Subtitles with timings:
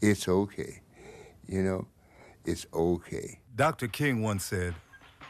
[0.00, 0.80] it's okay.
[1.46, 1.86] You know,
[2.44, 3.40] it's okay.
[3.56, 3.88] Dr.
[3.88, 4.74] King once said,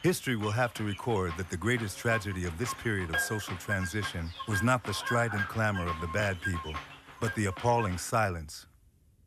[0.02, 4.30] History will have to record that the greatest tragedy of this period of social transition
[4.48, 6.74] was not the strident clamor of the bad people,
[7.20, 8.66] but the appalling silence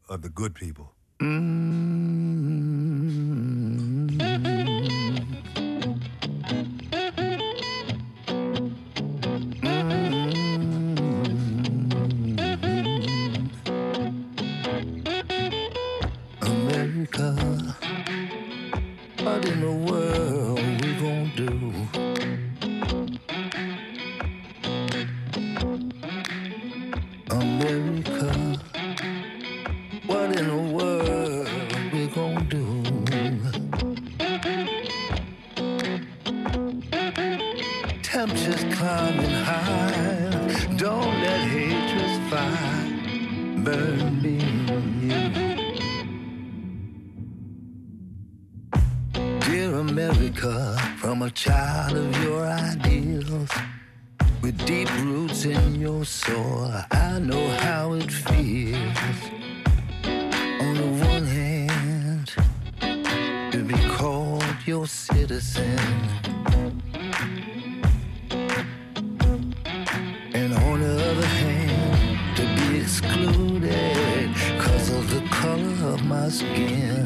[0.09, 0.91] of the good people.
[1.21, 2.62] America,
[63.53, 65.77] to be called your citizen.
[70.33, 77.02] And on the other hand, to be excluded because of the color of my skin.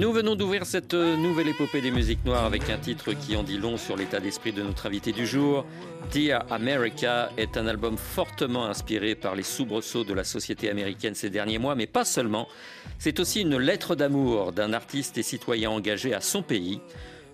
[0.00, 3.58] Nous venons d'ouvrir cette nouvelle épopée des musiques noires avec un titre qui en dit
[3.58, 5.66] long sur l'état d'esprit de notre invité du jour.
[6.10, 11.28] Dear America est un album fortement inspiré par les soubresauts de la société américaine ces
[11.28, 12.48] derniers mois, mais pas seulement.
[12.98, 16.80] C'est aussi une lettre d'amour d'un artiste et citoyen engagé à son pays.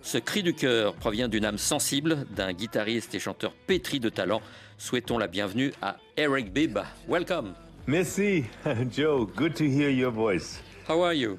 [0.02, 4.42] Ce cri du cœur provient d'une âme sensible, d'un guitariste et chanteur pétri de talent.
[4.76, 6.80] Souhaitons la bienvenue à Eric Bibb.
[7.08, 7.54] Welcome.
[7.86, 8.42] Merci,
[8.90, 9.24] Joe.
[9.36, 10.60] Good to hear your voice.
[10.88, 11.38] How are you?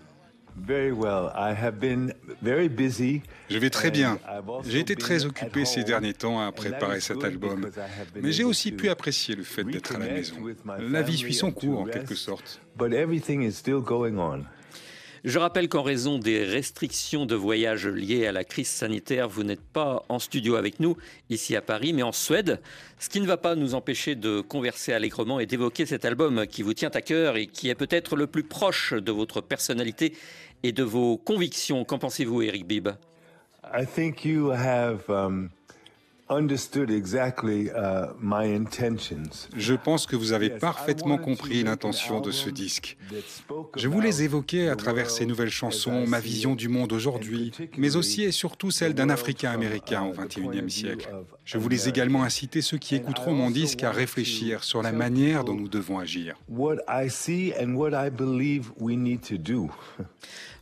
[3.50, 4.19] Je vais très bien.
[4.68, 7.62] J'ai été très occupé ces derniers temps à préparer cet album.
[7.62, 10.35] because I have been Mais j'ai aussi pu apprécier le fait d'être à la maison.
[10.79, 12.62] La vie suit son cours en quelque sorte.
[12.75, 14.44] But everything is still going on.
[15.23, 19.62] Je rappelle qu'en raison des restrictions de voyage liées à la crise sanitaire, vous n'êtes
[19.62, 20.95] pas en studio avec nous
[21.29, 22.62] ici à Paris, mais en Suède,
[23.00, 26.62] ce qui ne va pas nous empêcher de converser allègrement et d'évoquer cet album qui
[26.62, 30.13] vous tient à cœur et qui est peut-être le plus proche de votre personnalité
[30.63, 31.84] et de vos convictions.
[31.85, 32.90] Qu'en pensez-vous, Eric Bibb
[33.63, 35.50] I think you have um,
[39.55, 42.97] Je pense que vous avez parfaitement compris l'intention de ce disque.
[43.77, 48.23] Je voulais évoquer à travers ces nouvelles chansons ma vision du monde aujourd'hui, mais aussi
[48.23, 51.09] et surtout celle d'un Africain américain au XXIe siècle.
[51.45, 55.55] Je voulais également inciter ceux qui écouteront mon disque à réfléchir sur la manière dont
[55.55, 56.35] nous devons agir.
[56.49, 59.71] What I see and what I believe we need to do.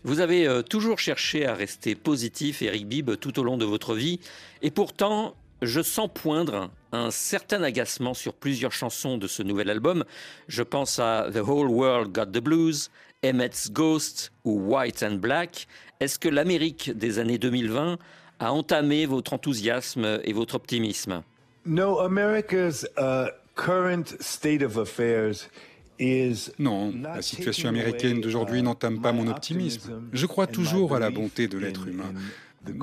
[0.03, 3.95] Vous avez euh, toujours cherché à rester positif, Eric Bibb, tout au long de votre
[3.95, 4.19] vie,
[4.61, 10.03] et pourtant, je sens poindre un certain agacement sur plusieurs chansons de ce nouvel album.
[10.47, 12.89] Je pense à The Whole World Got the Blues,
[13.23, 15.67] Emmett's Ghost ou White and Black.
[15.99, 17.97] Est-ce que l'Amérique des années 2020
[18.39, 21.23] a entamé votre enthousiasme et votre optimisme?
[21.65, 25.49] No, America's uh, current state of affairs
[25.97, 30.03] is Non, la situation américaine d'aujourd'hui n'entame pas mon optimisme.
[30.11, 32.13] Je crois toujours à la bonté de l'être humain.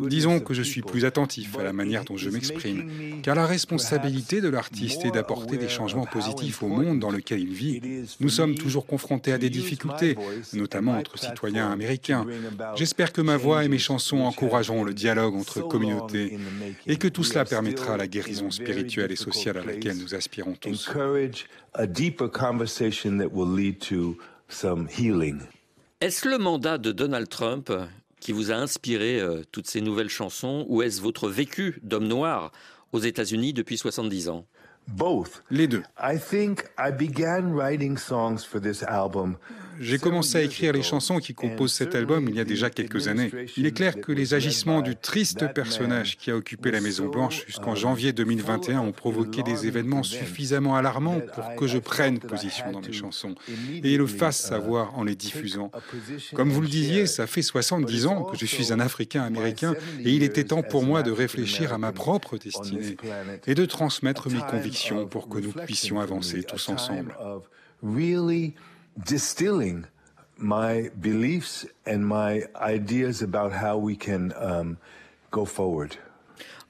[0.09, 4.41] Disons que je suis plus attentif à la manière dont je m'exprime, car la responsabilité
[4.41, 7.81] de l'artiste est d'apporter des changements positifs au monde dans lequel il vit.
[8.20, 10.17] Nous sommes toujours confrontés à des difficultés,
[10.52, 12.26] notamment entre citoyens américains.
[12.76, 16.38] J'espère que ma voix et mes chansons encourageront le dialogue entre communautés
[16.87, 20.90] et que tout cela permettra la guérison spirituelle et sociale à laquelle nous aspirons tous.
[26.00, 27.73] Est-ce le mandat de Donald Trump
[28.23, 30.65] qui vous a inspiré euh, toutes ces nouvelles chansons?
[30.69, 32.53] Ou est-ce votre vécu d'homme noir
[32.93, 34.47] aux États-Unis depuis 70 ans?
[34.87, 35.43] Both.
[35.51, 35.83] Les deux.
[36.01, 39.37] I think I began writing songs for this album
[39.81, 43.09] J'ai commencé à écrire les chansons qui composent cet album il y a déjà quelques
[43.09, 43.31] années.
[43.57, 47.45] Il est clair que les agissements du triste personnage qui a occupé la Maison Blanche
[47.47, 52.81] jusqu'en janvier 2021 ont provoqué des événements suffisamment alarmants pour que je prenne position dans
[52.81, 53.35] mes chansons
[53.83, 55.71] et le fasse savoir en les diffusant.
[56.35, 60.11] Comme vous le disiez, ça fait 70 ans que je suis un Africain américain et
[60.11, 62.97] il était temps pour moi de réfléchir à ma propre destinée
[63.47, 67.15] et de transmettre mes convictions pour que nous puissions avancer tous ensemble.
[68.97, 69.85] Distilling
[70.37, 74.77] my beliefs and my ideas about how we can um,
[75.31, 75.97] go forward.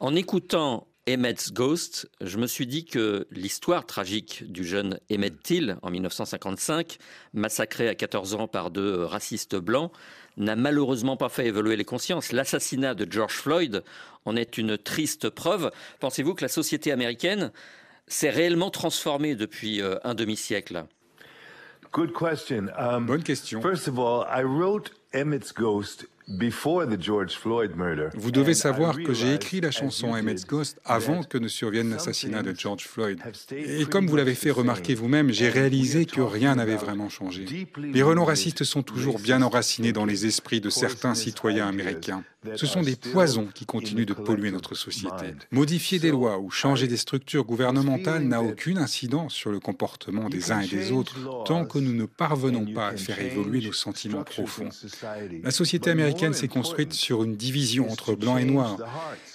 [0.01, 5.77] En écoutant Emmett's Ghost, je me suis dit que l'histoire tragique du jeune Emmett Till
[5.83, 6.99] en 1955,
[7.35, 9.91] massacré à 14 ans par deux racistes blancs,
[10.37, 12.33] n'a malheureusement pas fait évoluer les consciences.
[12.33, 13.83] L'assassinat de George Floyd
[14.25, 15.73] en est une triste preuve.
[15.99, 17.51] Pensez-vous que la société américaine
[18.07, 20.85] s'est réellement transformée depuis euh, un demi-siècle?
[21.93, 22.69] Good question.
[22.79, 23.61] Um, Bonne question.
[23.61, 26.07] First of all, I wrote Emmett's Ghost
[28.15, 32.43] Vous devez savoir que j'ai écrit la chanson Emmett's Ghost avant que ne survienne l'assassinat
[32.43, 33.21] de George Floyd.
[33.51, 37.45] Et comme vous l'avez fait remarquer vous-même, j'ai réalisé que rien n'avait vraiment changé.
[37.77, 42.25] Les relents racistes sont toujours bien enracinés dans les esprits de certains citoyens américains.
[42.57, 45.35] Ce sont des poisons qui continuent de polluer notre société.
[45.51, 50.51] Modifier des lois ou changer des structures gouvernementales n'a aucune incidence sur le comportement des
[50.51, 54.25] uns et des autres tant que nous ne parvenons pas à faire évoluer nos sentiments
[54.25, 54.69] profonds.
[55.43, 58.79] La société américaine s'est construite sur une division entre blanc et noir,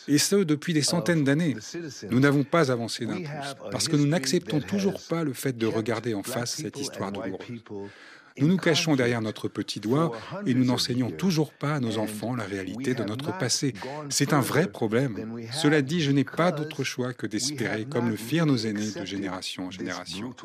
[0.08, 1.56] et ce depuis des centaines d'années.
[2.10, 5.66] Nous n'avons pas avancé d'un pouce, parce que nous n'acceptons toujours pas le fait de
[5.68, 7.64] regarder en face cette histoire douloureuse.
[8.40, 10.12] Nous nous cachons derrière notre petit doigt
[10.46, 13.74] et nous n'enseignons toujours pas à nos enfants la réalité de notre passé.
[14.10, 15.40] C'est un vrai problème.
[15.52, 19.06] Cela dit, je n'ai pas d'autre choix que d'espérer, comme le firent nos aînés de
[19.06, 20.36] génération en génération.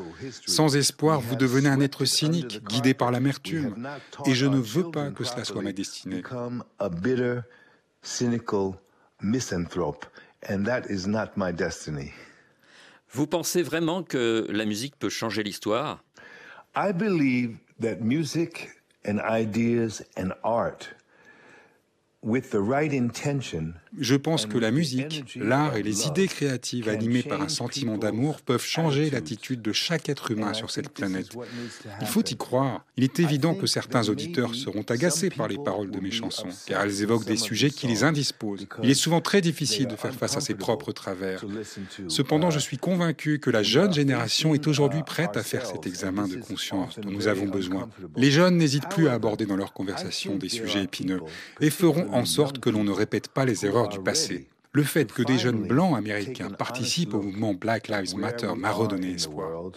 [0.47, 3.89] Sans espoir, vous devenez un être cynique, guidé par l'amertume.
[4.27, 6.23] Et je ne veux pas que cela soit ma destinée.
[13.15, 16.03] Vous pensez vraiment que la musique peut changer l'histoire?
[16.75, 18.71] I believe that music
[19.05, 20.89] and ideas and art
[23.99, 28.43] Je pense que la musique, l'art et les idées créatives animées par un sentiment d'amour
[28.43, 31.31] peuvent changer l'attitude de chaque être humain sur cette planète.
[32.01, 32.85] Il faut y croire.
[32.97, 36.83] Il est évident que certains auditeurs seront agacés par les paroles de mes chansons, car
[36.83, 38.69] elles évoquent des sujets qui les indisposent.
[38.85, 41.45] Il est souvent très difficile de faire face à ses propres travers.
[42.07, 46.29] Cependant, je suis convaincu que la jeune génération est aujourd'hui prête à faire cet examen
[46.29, 47.89] de conscience dont nous avons besoin.
[48.17, 51.21] Les jeunes n'hésitent plus à aborder dans leurs conversations des sujets épineux
[51.61, 54.49] et feront en sorte que l'on ne répète pas les erreurs du passé.
[54.73, 59.13] Le fait que des jeunes blancs américains participent au mouvement Black Lives Matter m'a redonné
[59.13, 59.71] espoir.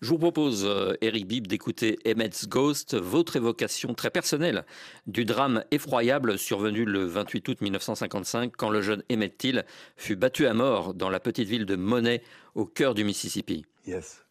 [0.00, 4.64] Je vous propose, euh, Eric Bibb, d'écouter Emmett's Ghost, votre évocation très personnelle
[5.06, 9.64] du drame effroyable survenu le 28 août 1955 quand le jeune Emmett Till
[9.96, 12.22] fut battu à mort dans la petite ville de Monet
[12.54, 13.64] au cœur du Mississippi.
[13.86, 14.22] Yes.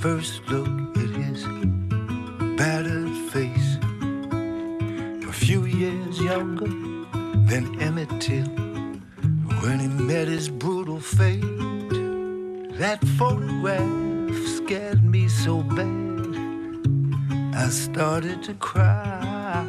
[0.00, 0.66] First look
[0.96, 1.44] at his
[2.56, 3.76] battered face.
[5.28, 6.66] A few years younger
[7.48, 8.48] than Emmett Till
[9.62, 11.44] when he met his brutal fate.
[12.78, 16.36] That photograph scared me so bad,
[17.54, 19.64] I started to cry.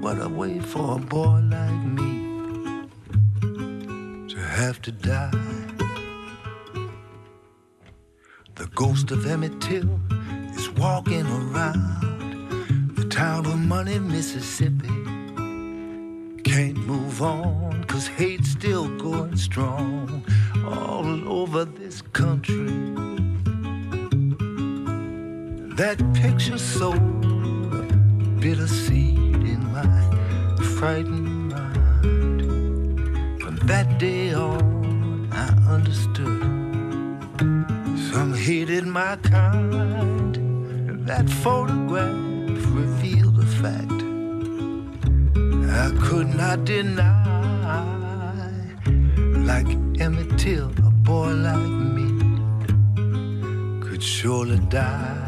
[0.00, 2.12] What a way for a boy like me
[4.28, 5.47] to have to die.
[8.78, 9.90] Ghost of Emmett Till
[10.54, 14.86] is walking around the town of Money, Mississippi.
[16.44, 20.24] Can't move on, cause hate's still going strong
[20.64, 22.70] all over this country.
[25.74, 26.92] That picture a
[28.38, 29.90] bitter seed in my
[30.78, 33.42] frightened mind.
[33.42, 36.57] From that day on, I understood
[38.12, 40.34] some hated my kind.
[41.06, 42.16] That photograph
[42.80, 44.00] revealed a fact
[45.84, 47.14] I could not deny.
[49.50, 49.68] Like
[50.00, 52.08] Emmett Till, a boy like me
[53.80, 55.26] could surely die.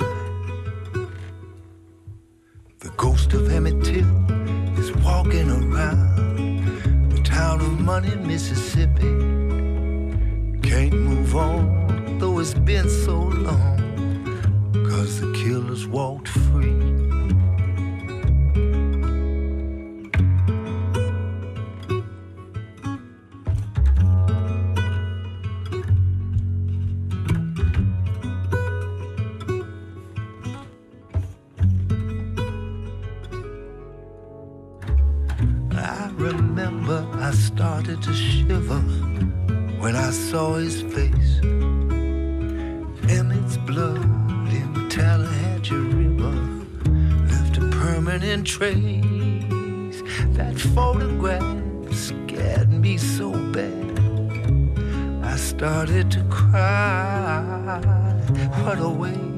[2.80, 4.12] The ghost of Emmett Till
[4.78, 9.12] is walking around the town of Money, Mississippi.
[10.62, 11.69] Can't move on
[12.40, 13.76] it's been so long.
[14.72, 16.72] Cause the killers walked free.
[35.72, 38.80] I remember I started to shiver
[39.82, 41.19] when I saw his face.
[48.50, 50.02] Trace.
[50.34, 54.00] That photograph scared me so bad.
[55.22, 57.88] I started to cry.
[58.62, 59.29] What a way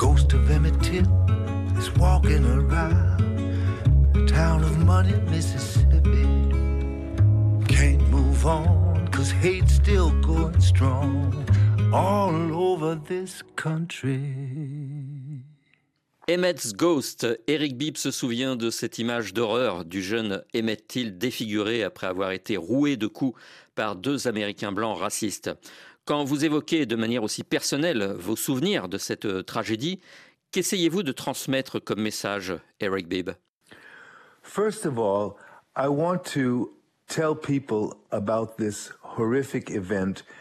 [0.00, 1.06] ghost of Emmett Till
[1.76, 3.18] is walking around
[4.14, 6.24] the town of Money, Mississippi.
[7.68, 11.44] Can't move on, cause hate's still going strong
[11.92, 14.34] all over this country.
[16.28, 17.26] Emmett's Ghost.
[17.46, 22.30] Eric Bibb se souvient de cette image d'horreur du jeune Emmett Till défiguré après avoir
[22.30, 23.38] été roué de coups
[23.74, 25.50] par deux Américains blancs racistes.
[26.04, 30.00] Quand vous évoquez de manière aussi personnelle vos souvenirs de cette euh, tragédie,
[30.50, 33.30] qu'essayez-vous de transmettre comme message, Eric Bibb
[34.42, 35.36] First of all,
[35.76, 36.72] I want to
[37.06, 38.99] tell people about this horrific event.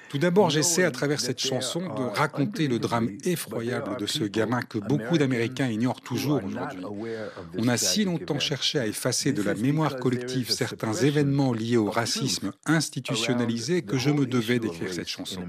[0.09, 4.61] Tout d'abord, j'essaie à travers cette chanson de raconter le drame effroyable de ce gamin
[4.61, 6.83] que beaucoup d'Américains ignorent toujours aujourd'hui.
[7.57, 11.89] On a si longtemps cherché à effacer de la mémoire collective certains événements liés au
[11.89, 15.41] racisme institutionnalisé que je me devais d'écrire cette chanson.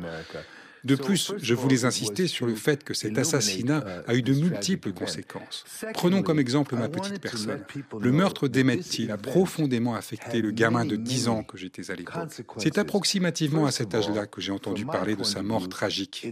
[0.84, 4.92] De plus, je voulais insister sur le fait que cet assassinat a eu de multiples
[4.92, 5.64] conséquences.
[5.94, 7.64] Prenons comme exemple ma petite personne.
[8.00, 12.30] Le meurtre d'Emmett a profondément affecté le gamin de 10 ans que j'étais à l'époque.
[12.58, 16.26] C'est approximativement à cet âge-là que j'ai entendu parler de sa mort tragique.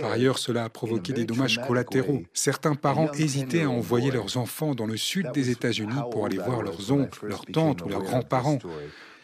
[0.00, 2.22] Par ailleurs, cela a provoqué des dommages collatéraux.
[2.32, 6.62] Certains parents hésitaient à envoyer leurs enfants dans le sud des États-Unis pour aller voir
[6.62, 8.58] leurs oncles, leurs tantes ou leurs grands-parents.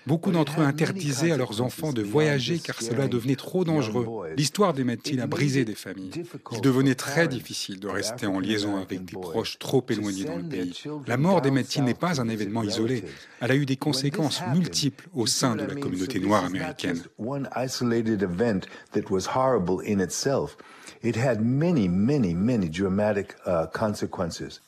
[0.06, 4.06] Beaucoup d'entre eux interdisaient à leurs enfants de voyager car cela devenait trop dangereux.
[4.36, 6.12] L'histoire d'Emmett Till a brisé des familles.
[6.52, 10.44] Il devenait très difficile de rester en liaison avec des proches trop éloignés dans le
[10.44, 10.82] pays.
[11.06, 13.04] La mort d'Emmett Till n'est pas un événement isolé.
[13.40, 17.02] Elle a eu des conséquences multiples au sein de la communauté noire américaine.
[17.18, 18.60] One isolated event
[18.92, 20.56] that was horrible in itself.
[21.02, 24.60] It had many, many, many dramatic uh, consequences.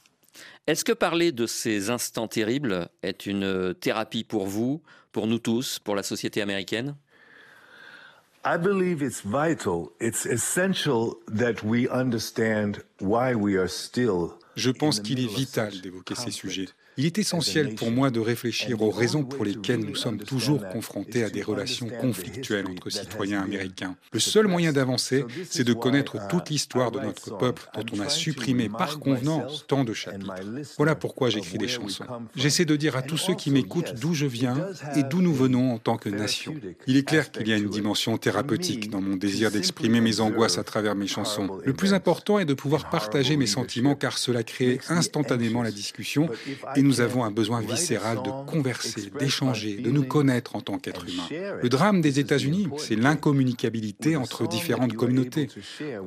[0.67, 5.79] Est-ce que parler de ces instants terribles est une thérapie pour vous, pour nous tous,
[5.79, 6.95] pour la société américaine?
[8.45, 15.01] I believe it's vital, it's essential that we understand why we are still Je pense
[15.01, 16.69] qu'il est vital d'évoquer ces sujets.
[16.99, 21.23] Il est essentiel pour moi de réfléchir aux raisons pour lesquelles nous sommes toujours confrontés
[21.23, 23.95] à des relations conflictuelles entre citoyens américains.
[24.13, 28.09] Le seul moyen d'avancer, c'est de connaître toute l'histoire de notre peuple dont on a
[28.09, 30.35] supprimé par convenance tant de chapitres.
[30.77, 32.05] Voilà pourquoi j'écris des chansons.
[32.35, 34.57] J'essaie de dire à tous ceux qui m'écoutent d'où je viens
[34.97, 36.57] et d'où nous venons en tant que nation.
[36.89, 40.59] Il est clair qu'il y a une dimension thérapeutique dans mon désir d'exprimer mes angoisses
[40.59, 41.61] à travers mes chansons.
[41.65, 46.29] Le plus important est de pouvoir partager mes sentiments car cela crée instantanément la discussion
[46.75, 51.05] et nous avons un besoin viscéral de converser, d'échanger, de nous connaître en tant qu'être
[51.07, 51.29] humain.
[51.63, 55.49] Le drame des États-Unis, c'est l'incommunicabilité entre différentes communautés.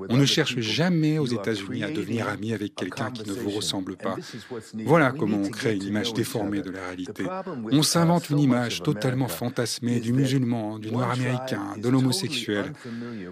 [0.10, 3.96] On ne cherche jamais aux États-Unis à devenir ami avec quelqu'un qui ne vous ressemble
[3.96, 4.16] pas.
[4.86, 7.24] Voilà comment on crée une image déformée de la réalité.
[7.72, 12.74] On s'invente une image totalement fantasmée du musulman, du noir américain, de l'homosexuel.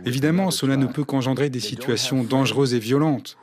[0.06, 3.38] Évidemment, cela ne peut qu'engendrer des situations dangereuses et violentes.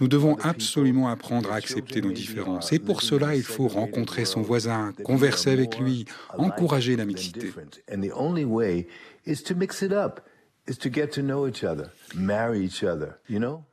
[0.00, 2.72] Nous devons absolument apprendre à accepter nos différences.
[2.72, 6.04] Et pour cela, il faut rencontrer son voisin, converser avec lui,
[6.36, 7.52] encourager la mixité.
[7.92, 8.86] And the only way
[9.26, 10.20] is to mix it up,
[10.68, 13.64] is to get to know each other, marry each other, you know?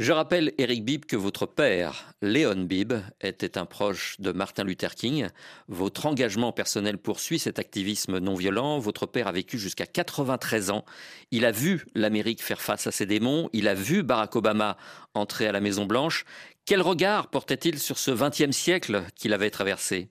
[0.00, 4.94] Je rappelle, Eric Bibb, que votre père, Léon Bibb, était un proche de Martin Luther
[4.94, 5.28] King.
[5.68, 8.78] Votre engagement personnel poursuit cet activisme non violent.
[8.78, 10.86] Votre père a vécu jusqu'à 93 ans.
[11.32, 13.50] Il a vu l'Amérique faire face à ses démons.
[13.52, 14.78] Il a vu Barack Obama
[15.12, 16.24] entrer à la Maison Blanche.
[16.70, 20.08] Quel regard portait-il sur ce XXe siècle qu'il avait traversé?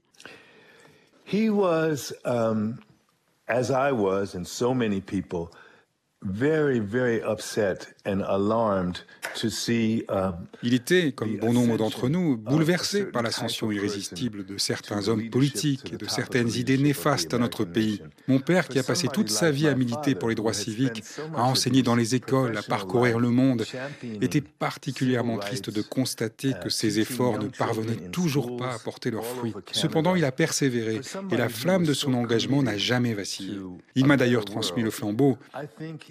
[1.25, 2.75] He was, um,
[3.47, 5.51] as I was, and so many people,
[6.21, 9.05] very, very upset and alarmed
[10.63, 15.93] Il était, comme bon nombre d'entre nous, bouleversé par l'ascension irrésistible de certains hommes politiques
[15.93, 18.01] et de certaines idées néfastes à notre pays.
[18.27, 21.03] Mon père, qui a passé toute sa vie à militer pour les droits civiques,
[21.35, 23.65] à enseigner dans les écoles, à parcourir le monde,
[24.21, 29.25] était particulièrement triste de constater que ses efforts ne parvenaient toujours pas à porter leurs
[29.25, 29.53] fruits.
[29.71, 33.57] Cependant, il a persévéré et la flamme de son engagement n'a jamais vacillé.
[33.95, 35.37] Il m'a d'ailleurs transmis le flambeau.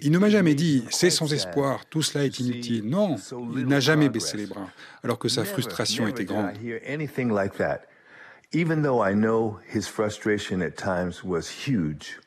[0.01, 2.85] Il ne m'a jamais dit c'est sans espoir, tout cela est inutile.
[2.85, 3.17] Non,
[3.55, 4.69] il n'a jamais baissé les bras,
[5.03, 6.51] alors que sa frustration était grande.
[8.51, 12.19] Even though I know his frustration at times was huge.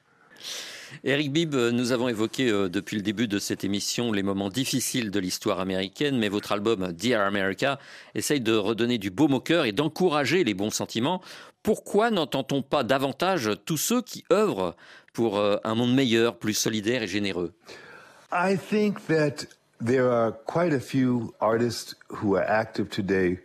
[1.04, 5.10] Eric Bibb, nous avons évoqué euh, depuis le début de cette émission les moments difficiles
[5.10, 7.78] de l'histoire américaine, mais votre album Dear America
[8.14, 11.20] essaye de redonner du baume au cœur et d'encourager les bons sentiments.
[11.62, 14.76] Pourquoi n'entend-on pas davantage tous ceux qui œuvrent
[15.12, 17.52] pour euh, un monde meilleur, plus solidaire et généreux?
[18.32, 19.46] I think that
[19.82, 23.40] there are quite a few artists who are active today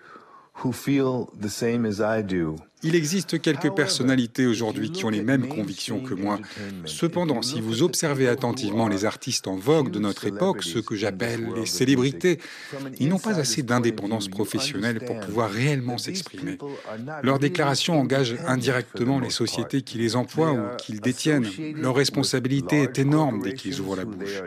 [0.54, 2.60] who feel the same as I do.
[2.84, 6.40] Il existe quelques personnalités aujourd'hui qui ont les mêmes convictions que moi.
[6.86, 11.50] Cependant, si vous observez attentivement les artistes en vogue de notre époque, ceux que j'appelle
[11.56, 12.40] les célébrités,
[13.00, 16.60] ils n'ont pas assez d'indépendance professionnelle pour pouvoir réellement s'exprimer.
[17.24, 21.48] Leurs déclarations engagent indirectement les sociétés qui les emploient ou qu'ils détiennent.
[21.76, 24.44] Leur responsabilité est énorme dès qu'ils ouvrent la bouche.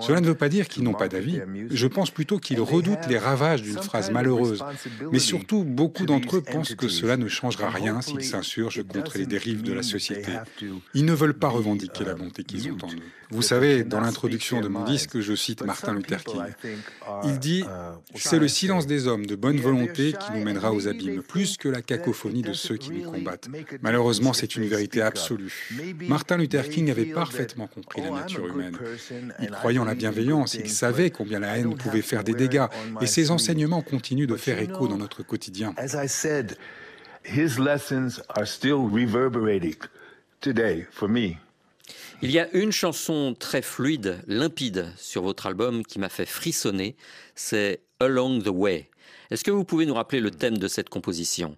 [0.00, 1.40] Cela ne veut pas dire qu'ils n'ont pas d'avis.
[1.70, 4.64] Je pense plutôt qu'ils redoutent les ravages d'une phrase malheureuse.
[5.12, 9.18] Mais surtout, beaucoup d'entre eux pensent que cela ne change changera rien s'ils s'insurgent contre
[9.18, 10.32] les dérives de la société.
[10.94, 13.02] Ils ne veulent pas revendiquer la bonté qu'ils ont en eux.
[13.32, 16.42] Vous savez, dans l'introduction de mon disque, je cite Martin Luther King.
[17.24, 17.64] Il dit
[18.16, 21.68] C'est le silence des hommes de bonne volonté qui nous mènera aux abîmes, plus que
[21.68, 23.48] la cacophonie de ceux qui nous combattent.
[23.82, 25.70] Malheureusement, c'est une vérité absolue.
[26.08, 28.76] Martin Luther King avait parfaitement compris la nature humaine.
[29.40, 32.66] Il croyait en la bienveillance, il savait combien la haine pouvait faire des dégâts,
[33.00, 35.74] et ses enseignements continuent de faire écho dans notre quotidien.
[37.24, 39.76] His lessons are still reverberating
[40.40, 41.38] today for me.
[42.22, 46.94] Il y a une chanson très fluide, limpide sur votre album qui m'a fait frissonner,
[47.34, 48.90] c'est Along the Way.
[49.30, 51.56] Est-ce que vous pouvez nous rappeler le thème de cette composition?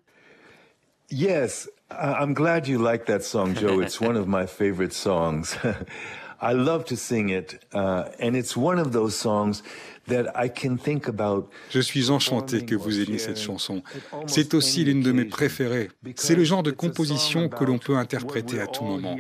[1.11, 3.81] Yes, I'm glad you like that song, Joe.
[3.81, 5.57] It's one of my favorite songs.
[6.41, 9.63] I love to sing it, uh, and it's one of those songs
[10.09, 13.83] Je suis enchanté que vous aimiez cette chanson.
[14.27, 15.91] C'est aussi l'une de mes préférées.
[16.17, 19.17] C'est le genre de composition que l'on peut interpréter à tout moment.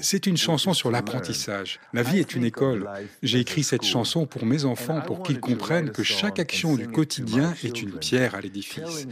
[0.00, 1.80] C'est une chanson sur l'apprentissage.
[1.92, 2.88] La vie est une école.
[3.22, 7.54] J'ai écrit cette chanson pour mes enfants pour qu'ils comprennent que chaque action du quotidien
[7.62, 9.06] est une pierre à l'édifice.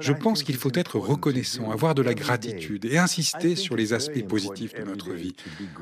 [0.00, 4.26] Je pense qu'il faut être reconnaissant, avoir de la gratitude et insister sur les aspects
[4.26, 5.34] positifs de notre vie.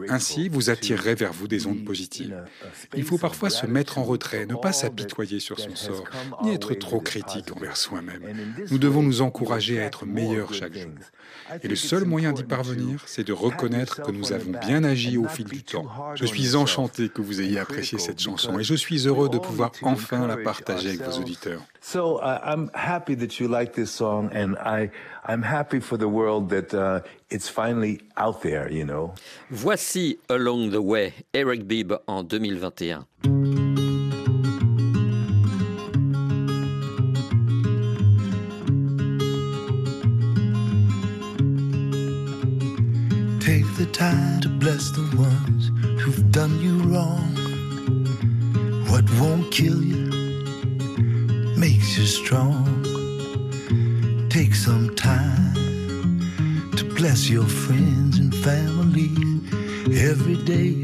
[0.09, 2.43] Ainsi, vous attirerez vers vous des ondes positives.
[2.97, 6.05] Il faut parfois se mettre en retrait, ne pas s'apitoyer sur son sort,
[6.43, 8.23] ni être trop critique envers soi-même.
[8.71, 10.93] Nous devons nous encourager à être meilleurs chaque jour.
[11.63, 15.29] Et le seul moyen d'y parvenir, c'est de reconnaître que nous avons bien agi au
[15.29, 15.85] fil du temps.
[16.15, 19.71] Je suis enchanté que vous ayez apprécié cette chanson et je suis heureux de pouvoir
[19.83, 21.61] enfin la partager avec vos auditeurs.
[21.83, 24.91] So uh, I'm happy that you like this song and I
[25.27, 27.01] I'm happy for the world that uh,
[27.31, 29.13] it's finally out there, you know?
[29.51, 33.07] Voici Along the Way, Eric Bibb en 2021.
[43.95, 45.71] Time to bless the ones
[46.03, 47.31] who've done you wrong.
[48.89, 50.11] What won't kill you
[51.57, 52.65] makes you strong.
[54.31, 55.55] Take some time
[56.77, 59.13] to bless your friends and family
[60.11, 60.75] every day.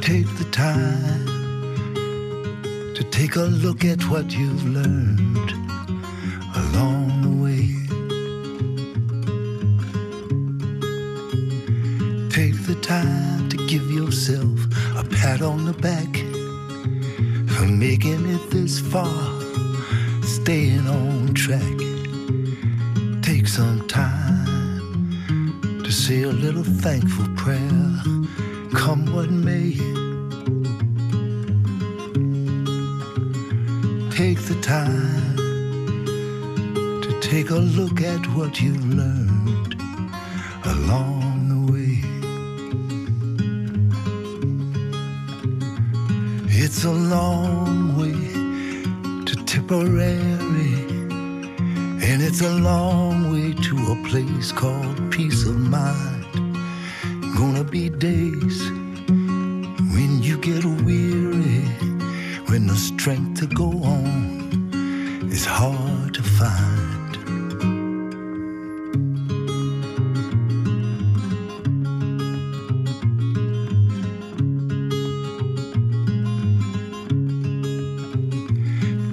[0.00, 1.26] Take the time
[2.96, 5.73] to take a look at what you've learned
[24.14, 27.92] time to say a little thankful prayer,
[28.74, 29.72] come what may.
[34.10, 35.36] Take the time
[37.02, 39.74] to take a look at what you've learned
[40.64, 41.94] along the way.
[46.48, 48.18] It's a long way
[49.26, 50.83] to Tipperary,
[52.26, 56.24] it's a long way to a place called peace of mind.
[57.36, 58.70] gonna be days
[59.94, 61.60] when you get weary,
[62.48, 67.12] when the strength to go on is hard to find.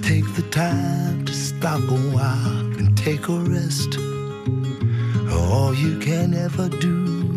[0.02, 2.62] Take the time to stop a while
[3.04, 3.98] take a rest.
[5.32, 7.36] All you can ever do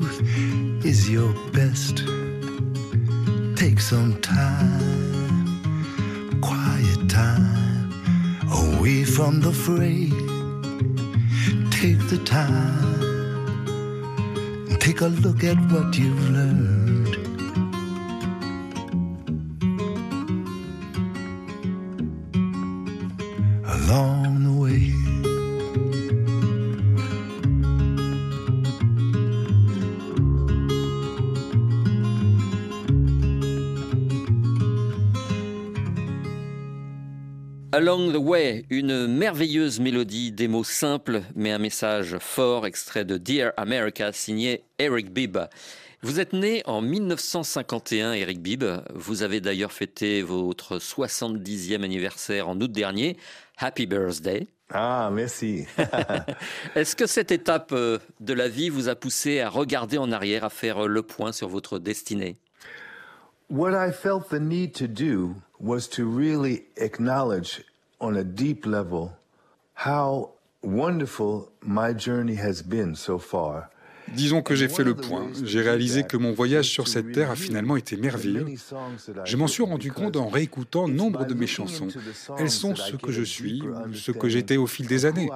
[0.84, 2.04] is your best.
[3.56, 5.60] Take some time,
[6.42, 7.92] quiet time,
[8.52, 10.12] away from the fray.
[11.72, 12.86] Take the time
[14.80, 16.85] take a look at what you've learned.
[37.88, 43.20] Along the Way, une merveilleuse mélodie, des mots simples, mais un message fort, extrait de
[43.20, 45.38] Dear America, signé Eric Bibb.
[46.02, 48.64] Vous êtes né en 1951, Eric Bibb.
[48.96, 53.18] Vous avez d'ailleurs fêté votre 70e anniversaire en août dernier.
[53.60, 54.48] Happy birthday.
[54.74, 55.68] Ah, merci.
[56.76, 60.44] Est-ce que cette étape euh, de la vie vous a poussé à regarder en arrière,
[60.44, 62.36] à faire le point sur votre destinée?
[63.48, 67.64] What I felt the need to do was to really acknowledge
[68.00, 69.12] on a deep level
[69.86, 70.30] how
[70.64, 73.70] wonderful my journey has been so far.
[74.14, 75.28] Disons que j'ai fait le point.
[75.44, 78.46] J'ai réalisé que mon voyage sur cette terre a finalement été merveilleux.
[79.24, 81.88] Je m'en suis rendu compte en réécoutant nombre de mes chansons.
[82.38, 85.30] Elles sont ce que je suis, ce que j'étais au fil des années.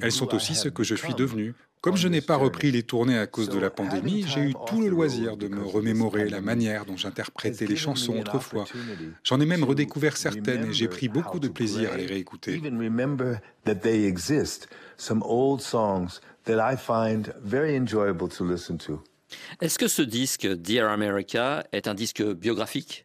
[0.00, 1.54] Elles sont aussi ce que je suis devenu.
[1.84, 4.80] Comme je n'ai pas repris les tournées à cause de la pandémie, j'ai eu tout
[4.80, 8.64] le loisir de me remémorer la manière dont j'interprétais les chansons autrefois.
[9.22, 12.62] J'en ai même redécouvert certaines et j'ai pris beaucoup de plaisir à les réécouter.
[19.60, 23.04] Est-ce que ce disque, Dear America, est un disque biographique?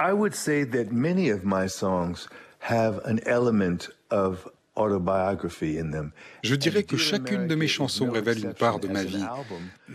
[0.00, 2.28] I would say that many of my songs
[2.58, 4.48] have an element of.
[4.76, 9.24] Je dirais que chacune de mes chansons révèle une part de ma vie.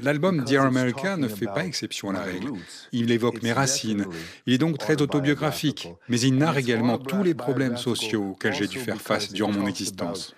[0.01, 2.51] L'album Dear America ne fait pas exception à la règle.
[2.91, 4.05] Il évoque mes racines.
[4.45, 8.67] Il est donc très autobiographique, mais il narre également tous les problèmes sociaux auxquels j'ai
[8.67, 10.35] dû faire face durant mon existence.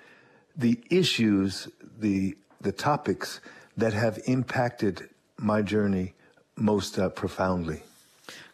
[0.55, 1.67] the issues,
[1.99, 3.39] the the topics
[3.77, 6.13] that have impacted my journey
[6.55, 7.83] most uh, profoundly.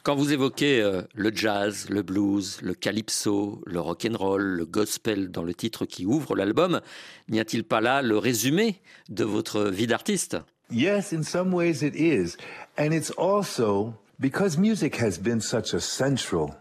[0.04, 4.66] Quand vous évoquez euh, le jazz, le blues, le calypso, le rock and roll, le
[4.66, 6.80] gospel dans le titre qui ouvre l'album,
[7.28, 10.38] n'y a-t-il pas là le résumé de votre vie d'artiste?
[10.72, 12.38] Yes, in some ways it is,
[12.78, 16.52] and it's also because music has been such a central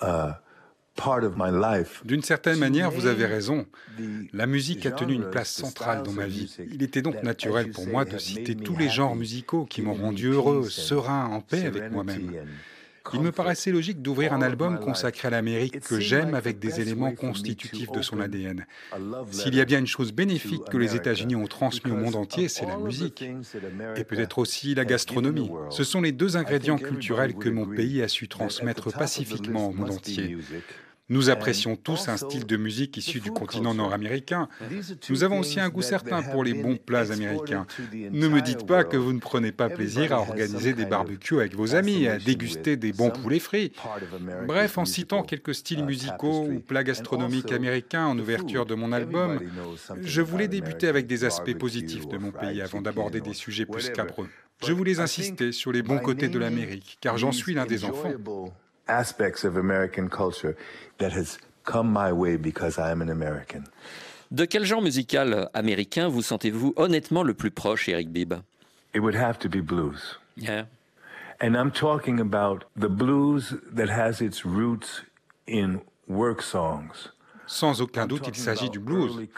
[0.00, 0.34] uh,
[2.04, 3.66] D'une certaine manière, vous avez raison.
[4.32, 6.54] La musique a tenu une place centrale dans ma vie.
[6.72, 10.28] Il était donc naturel pour moi de citer tous les genres musicaux qui m'ont rendu
[10.28, 12.32] heureux, serein, en paix avec moi-même.
[13.12, 17.12] Il me paraissait logique d'ouvrir un album consacré à l'Amérique que j'aime avec des éléments
[17.12, 18.66] constitutifs de son ADN.
[19.30, 22.48] S'il y a bien une chose bénéfique que les États-Unis ont transmis au monde entier,
[22.48, 23.24] c'est la musique.
[23.96, 25.50] Et peut-être aussi la gastronomie.
[25.70, 29.90] Ce sont les deux ingrédients culturels que mon pays a su transmettre pacifiquement au monde
[29.90, 30.38] entier.
[31.10, 34.48] Nous apprécions tous un style de musique issu du continent nord-américain.
[35.10, 37.66] Nous avons aussi un goût certain pour les bons plats américains.
[37.92, 41.54] Ne me dites pas que vous ne prenez pas plaisir à organiser des barbecues avec
[41.54, 43.72] vos amis, à déguster des bons poulets frits.
[44.46, 49.40] Bref, en citant quelques styles musicaux ou plats gastronomiques américains en ouverture de mon album,
[50.00, 53.90] je voulais débuter avec des aspects positifs de mon pays avant d'aborder des sujets plus
[53.90, 54.28] cabreux.
[54.64, 58.12] Je voulais insister sur les bons côtés de l'Amérique, car j'en suis l'un des enfants.
[58.88, 60.56] Aspects of American culture
[60.98, 63.64] that has come my way because I am an American.
[64.30, 68.34] De quel genre musical américain vous sentez-vous honnêtement le plus proche, Eric Bibb?
[68.94, 70.18] It would have to be blues.
[70.36, 70.66] Yeah.
[71.40, 75.02] And I'm talking about the blues that has its roots
[75.46, 77.10] in work songs.
[77.46, 79.28] Sans aucun doute, il s'agit du blues.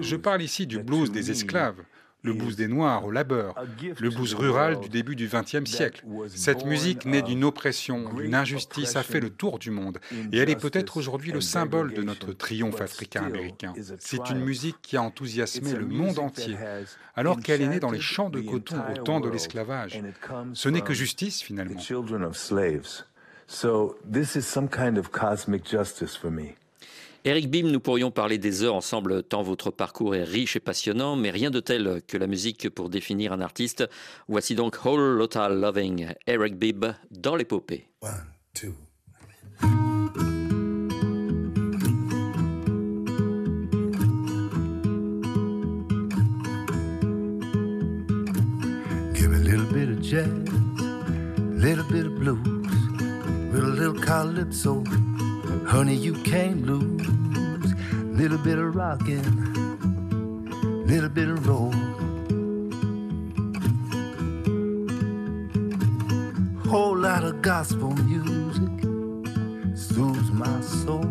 [0.00, 1.84] Je parle ici du blues des esclaves,
[2.26, 3.54] le blues des Noirs au labeur,
[3.98, 6.04] le blues rural du début du XXe siècle.
[6.28, 9.98] Cette musique née d'une oppression, d'une injustice a fait le tour du monde
[10.32, 13.72] et elle est peut-être aujourd'hui le symbole de notre triomphe africain-américain.
[13.98, 16.56] C'est une musique qui a enthousiasmé le monde entier
[17.14, 20.02] alors qu'elle est née dans les champs de coton au temps de l'esclavage.
[20.52, 21.80] Ce n'est que justice finalement.
[23.48, 26.56] So this is some kind of cosmic justice for me.
[27.28, 31.16] Eric Bim, nous pourrions parler des heures ensemble tant votre parcours est riche et passionnant,
[31.16, 33.84] mais rien de tel que la musique pour définir un artiste.
[34.28, 37.88] Voici donc Whole Lotta Loving, Eric Bibb dans l'épopée.
[49.14, 50.28] Give a little bit of jazz,
[51.56, 52.38] little bit of blues,
[53.52, 55.15] a little.
[55.66, 57.74] Honey, you can't lose.
[57.92, 59.26] Little bit of rockin',
[60.86, 61.72] little bit of roll.
[66.70, 68.84] Whole lot of gospel music
[69.76, 71.02] soothes my soul.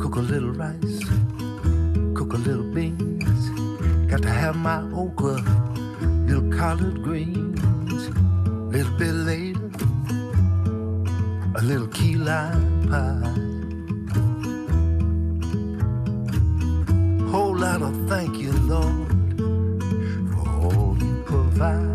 [0.00, 1.04] Cook a little rice,
[2.14, 3.50] cook a little beans.
[4.10, 5.40] Got to have my okra,
[6.26, 7.62] little collard greens.
[8.72, 9.61] Little bit of later,
[11.54, 13.28] a little key lime pie.
[17.30, 19.08] Whole lot of thank you, Lord,
[20.32, 21.91] for all you provide.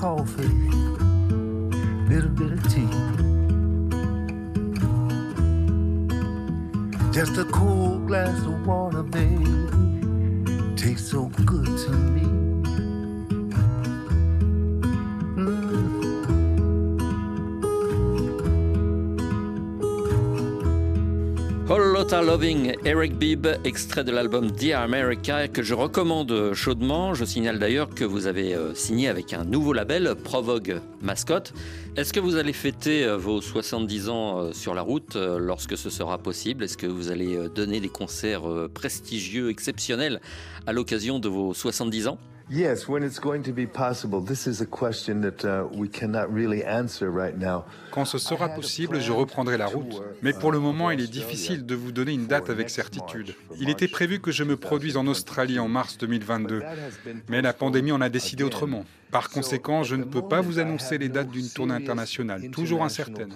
[0.00, 0.48] Coffee,
[2.08, 2.88] little bit of tea.
[7.12, 9.44] Just a cool glass of water, baby,
[10.74, 12.39] tastes so good to me.
[22.10, 27.14] Lotta Loving, Eric Bibb, extrait de l'album Dear America, que je recommande chaudement.
[27.14, 31.52] Je signale d'ailleurs que vous avez euh, signé avec un nouveau label, Provogue Mascot.
[31.94, 35.88] Est-ce que vous allez fêter euh, vos 70 ans euh, sur la route lorsque ce
[35.88, 36.64] sera possible?
[36.64, 38.42] Est-ce que vous allez donner des concerts
[38.74, 40.20] prestigieux, exceptionnels
[40.66, 42.18] à l'occasion de vos 70 ans?
[42.52, 44.20] Yes, when it's going to be possible.
[44.20, 47.64] This is a question that uh, we cannot really answer right now.
[47.92, 50.02] Quand ce sera possible, je reprendrai la route.
[50.20, 53.36] Mais pour le moment, il est difficile de vous donner une date avec certitude.
[53.60, 56.60] Il était prévu que je me produise en Australie en mars 2022.
[57.28, 58.84] Mais la pandémie en a décidé autrement.
[59.12, 63.32] Par conséquent, je ne peux pas vous annoncer les dates d'une tournée internationale, toujours incertaine.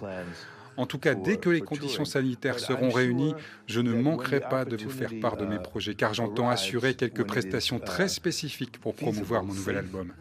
[0.77, 3.35] En tout cas, dès que les conditions sanitaires seront réunies,
[3.67, 7.25] je ne manquerai pas de vous faire part de mes projets, car j'entends assurer quelques
[7.25, 10.13] prestations très spécifiques pour promouvoir mon nouvel album.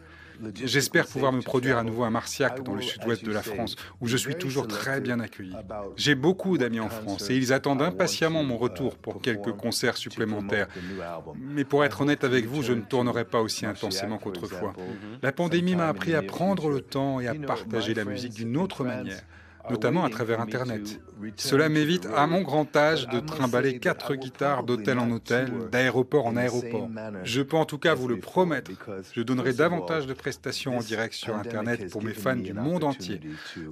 [0.54, 4.08] J'espère pouvoir me produire à nouveau à Marciac, dans le sud-ouest de la France, où
[4.08, 5.54] je suis toujours très bien accueilli.
[5.96, 10.68] J'ai beaucoup d'amis en France et ils attendent impatiemment mon retour pour quelques concerts supplémentaires.
[11.36, 14.74] Mais pour être honnête avec vous, je ne tournerai pas aussi intensément qu'autrefois.
[15.22, 18.84] La pandémie m'a appris à prendre le temps et à partager la musique d'une autre
[18.84, 19.22] manière
[19.70, 21.00] notamment à travers Internet.
[21.36, 26.36] Cela m'évite, à mon grand âge, de trimballer quatre guitares d'hôtel en hôtel, d'aéroport en
[26.36, 26.88] aéroport.
[27.24, 28.70] Je peux en tout cas vous le promettre,
[29.12, 33.20] je donnerai davantage de prestations en direct sur Internet pour mes fans du monde entier,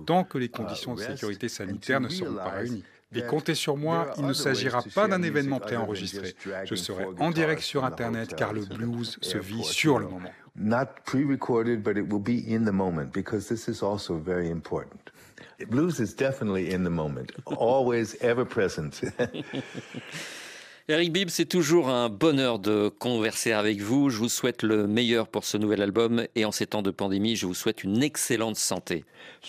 [0.07, 2.85] tant que les conditions de sécurité sanitaire ne seront pas réunies.
[3.15, 6.35] Et comptez sur moi, il ne s'agira pas d'un événement préenregistré.
[6.65, 10.31] Je serai en direct sur Internet car le blues se vit sur le moment.
[10.55, 15.11] Not pre-recorded, but it will be in the moment because this is also very important.
[15.69, 19.03] Blues is definitely in the moment, always, ever present.
[20.89, 24.11] Eric Bibb, c'est toujours un bonheur de converser avec vous.
[24.11, 27.37] Je vous souhaite le meilleur pour ce nouvel album et en ces temps de pandémie,
[27.37, 29.05] je vous souhaite une excellente santé.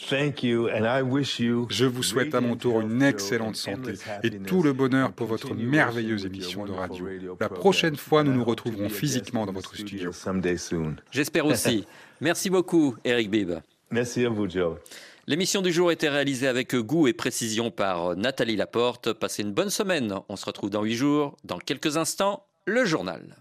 [0.10, 3.94] Thank you, and I wish you Je vous souhaite à mon tour une excellente santé
[4.22, 7.08] et tout le bonheur pour votre merveilleuse émission de radio.
[7.40, 10.12] La prochaine fois, nous nous retrouverons physiquement dans votre studio.
[10.12, 10.98] someday soon.
[11.12, 11.86] J'espère aussi.
[12.22, 13.54] Merci beaucoup, Eric Bibb.
[13.90, 14.78] Merci à vous, Joe.
[15.26, 19.14] L'émission du jour était réalisée avec goût et précision par Nathalie Laporte.
[19.14, 20.16] Passez une bonne semaine.
[20.28, 21.38] On se retrouve dans huit jours.
[21.46, 23.38] Dans quelques instants, le journal.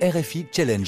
[0.00, 0.86] RFI Challenge